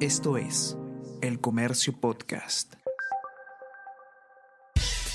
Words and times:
Esto 0.00 0.36
es 0.36 0.76
El 1.22 1.40
Comercio 1.40 1.98
Podcast. 1.98 2.74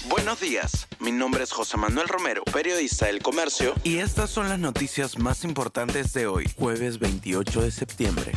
Buenos 0.09 0.39
días, 0.39 0.87
mi 0.99 1.11
nombre 1.11 1.43
es 1.43 1.51
José 1.51 1.77
Manuel 1.77 2.07
Romero, 2.07 2.43
periodista 2.45 3.05
del 3.05 3.21
Comercio, 3.21 3.75
y 3.83 3.97
estas 3.97 4.31
son 4.31 4.49
las 4.49 4.57
noticias 4.57 5.19
más 5.19 5.43
importantes 5.43 6.13
de 6.13 6.25
hoy, 6.25 6.51
jueves 6.57 6.97
28 6.97 7.61
de 7.61 7.69
septiembre. 7.69 8.31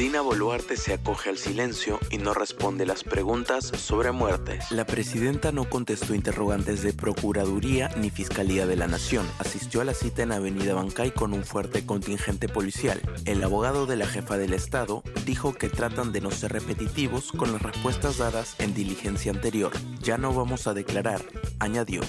Dina 0.00 0.22
Boluarte 0.22 0.78
se 0.78 0.94
acoge 0.94 1.28
al 1.28 1.36
silencio 1.36 2.00
y 2.10 2.16
no 2.16 2.32
responde 2.32 2.86
las 2.86 3.04
preguntas 3.04 3.66
sobre 3.66 4.12
muertes. 4.12 4.70
La 4.70 4.86
presidenta 4.86 5.52
no 5.52 5.68
contestó 5.68 6.14
interrogantes 6.14 6.82
de 6.82 6.94
Procuraduría 6.94 7.90
ni 7.98 8.08
Fiscalía 8.08 8.66
de 8.66 8.76
la 8.76 8.86
Nación. 8.86 9.28
Asistió 9.38 9.82
a 9.82 9.84
la 9.84 9.92
cita 9.92 10.22
en 10.22 10.32
Avenida 10.32 10.72
Bancay 10.72 11.10
con 11.10 11.34
un 11.34 11.44
fuerte 11.44 11.84
contingente 11.84 12.48
policial. 12.48 12.98
El 13.26 13.44
abogado 13.44 13.84
de 13.84 13.96
la 13.96 14.06
jefa 14.06 14.38
del 14.38 14.54
Estado 14.54 15.02
dijo 15.26 15.52
que 15.52 15.68
tratan 15.68 16.12
de 16.12 16.22
no 16.22 16.30
ser 16.30 16.54
repetitivos 16.54 17.30
con 17.30 17.52
las 17.52 17.60
respuestas 17.60 18.16
dadas 18.16 18.54
en 18.58 18.72
diligencia 18.72 19.32
anterior. 19.32 19.72
Ya 20.02 20.16
no 20.16 20.32
vamos 20.32 20.66
a 20.66 20.72
declarar, 20.72 21.22
añadió. 21.58 22.00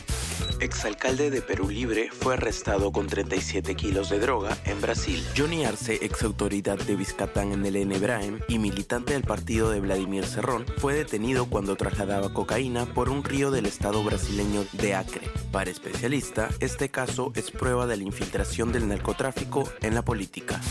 Exalcalde 0.59 1.29
de 1.29 1.41
Perú 1.41 1.69
Libre 1.69 2.09
fue 2.11 2.35
arrestado 2.35 2.91
con 2.91 3.07
37 3.07 3.75
kilos 3.75 4.09
de 4.09 4.19
droga 4.19 4.57
en 4.65 4.79
Brasil. 4.81 5.23
Johnny 5.37 5.65
Arce, 5.65 5.99
ex 6.01 6.23
autoridad 6.23 6.77
de 6.77 6.95
Vizcatán 6.95 7.51
en 7.51 7.65
el 7.65 7.75
Enebraem 7.75 8.39
y 8.47 8.59
militante 8.59 9.13
del 9.13 9.23
partido 9.23 9.71
de 9.71 9.79
Vladimir 9.79 10.25
Cerrón, 10.25 10.65
fue 10.77 10.93
detenido 10.93 11.45
cuando 11.49 11.75
trasladaba 11.75 12.33
cocaína 12.33 12.85
por 12.85 13.09
un 13.09 13.23
río 13.23 13.51
del 13.51 13.65
estado 13.65 14.03
brasileño 14.03 14.65
de 14.73 14.95
Acre. 14.95 15.29
Para 15.51 15.71
especialista, 15.71 16.49
este 16.59 16.89
caso 16.89 17.31
es 17.35 17.51
prueba 17.51 17.87
de 17.87 17.97
la 17.97 18.03
infiltración 18.03 18.71
del 18.71 18.87
narcotráfico 18.87 19.63
en 19.81 19.95
la 19.95 20.03
política. 20.03 20.61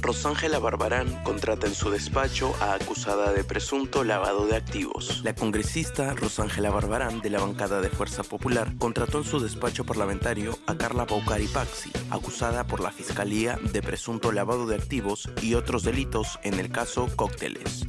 Rosángela 0.00 0.58
Barbarán 0.58 1.22
contrata 1.24 1.66
en 1.66 1.74
su 1.74 1.90
despacho 1.90 2.54
a 2.60 2.74
acusada 2.74 3.32
de 3.32 3.44
presunto 3.44 4.04
lavado 4.04 4.46
de 4.46 4.56
activos. 4.56 5.22
La 5.24 5.34
congresista 5.34 6.14
Rosángela 6.14 6.70
Barbarán 6.70 7.20
de 7.20 7.30
la 7.30 7.40
bancada 7.40 7.80
de 7.80 7.88
Fuerza 7.88 8.22
Popular 8.22 8.72
contrató 8.78 9.18
en 9.18 9.24
su 9.24 9.40
despacho 9.40 9.84
parlamentario 9.84 10.58
a 10.66 10.76
Carla 10.76 11.04
Baucari 11.04 11.48
Paxi, 11.48 11.90
acusada 12.10 12.66
por 12.66 12.80
la 12.80 12.90
Fiscalía 12.90 13.58
de 13.72 13.82
presunto 13.82 14.32
lavado 14.32 14.66
de 14.66 14.76
activos 14.76 15.28
y 15.42 15.54
otros 15.54 15.82
delitos 15.82 16.38
en 16.42 16.54
el 16.54 16.70
caso 16.70 17.08
Cócteles. 17.16 17.84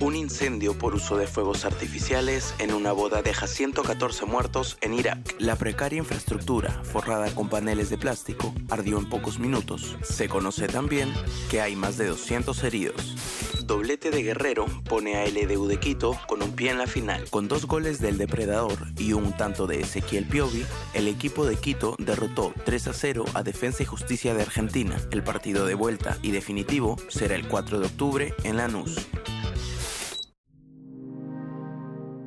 Un 0.00 0.14
incendio 0.14 0.78
por 0.78 0.94
uso 0.94 1.16
de 1.16 1.26
fuegos 1.26 1.64
artificiales 1.64 2.54
en 2.60 2.72
una 2.72 2.92
boda 2.92 3.20
deja 3.20 3.48
114 3.48 4.26
muertos 4.26 4.78
en 4.80 4.94
Irak. 4.94 5.34
La 5.40 5.56
precaria 5.56 5.98
infraestructura, 5.98 6.70
forrada 6.84 7.34
con 7.34 7.48
paneles 7.48 7.90
de 7.90 7.98
plástico, 7.98 8.54
ardió 8.70 8.98
en 8.98 9.08
pocos 9.08 9.40
minutos. 9.40 9.96
Se 10.04 10.28
conoce 10.28 10.68
también 10.68 11.12
que 11.48 11.60
hay 11.60 11.76
más 11.76 11.96
de 11.96 12.06
200 12.06 12.62
heridos. 12.64 13.16
Doblete 13.64 14.10
de 14.10 14.22
Guerrero 14.22 14.66
pone 14.88 15.16
a 15.16 15.26
LDU 15.26 15.66
de 15.66 15.78
Quito 15.78 16.18
con 16.26 16.42
un 16.42 16.52
pie 16.52 16.70
en 16.70 16.78
la 16.78 16.86
final. 16.86 17.28
Con 17.30 17.48
dos 17.48 17.66
goles 17.66 18.00
del 18.00 18.18
depredador 18.18 18.78
y 18.96 19.12
un 19.12 19.36
tanto 19.36 19.66
de 19.66 19.80
Ezequiel 19.80 20.26
Piovi, 20.26 20.64
el 20.94 21.08
equipo 21.08 21.44
de 21.44 21.56
Quito 21.56 21.94
derrotó 21.98 22.52
3 22.64 22.88
a 22.88 22.92
0 22.92 23.24
a 23.34 23.42
Defensa 23.42 23.82
y 23.82 23.86
Justicia 23.86 24.34
de 24.34 24.42
Argentina. 24.42 24.96
El 25.10 25.22
partido 25.22 25.66
de 25.66 25.74
vuelta 25.74 26.18
y 26.22 26.30
definitivo 26.30 26.96
será 27.08 27.34
el 27.34 27.46
4 27.46 27.80
de 27.80 27.86
octubre 27.86 28.34
en 28.44 28.56
Lanús. 28.56 29.06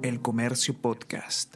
El 0.04 0.22
Comercio 0.22 0.74
Podcast. 0.80 1.56